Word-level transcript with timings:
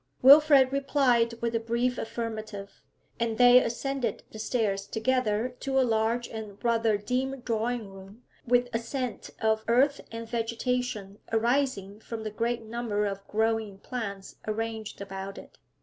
Wilfrid 0.23 0.73
replied 0.73 1.35
with 1.43 1.53
a 1.53 1.59
brief 1.59 1.99
affirmative, 1.99 2.81
and 3.19 3.37
they 3.37 3.59
ascended 3.63 4.23
the 4.31 4.39
stairs 4.39 4.87
together 4.87 5.49
to 5.59 5.79
a 5.79 5.85
large 5.85 6.27
and 6.27 6.57
rather 6.63 6.97
dim 6.97 7.41
drawing 7.41 7.87
room, 7.87 8.23
with 8.47 8.67
a 8.73 8.79
scent 8.79 9.29
of 9.43 9.63
earth 9.67 10.01
and 10.11 10.27
vegetation 10.27 11.19
arising 11.31 11.99
from 11.99 12.23
the 12.23 12.31
great 12.31 12.63
number 12.63 13.05
of 13.05 13.19
growing 13.27 13.77
plants 13.77 14.37
arranged 14.47 15.01
about 15.01 15.37
it. 15.37 15.59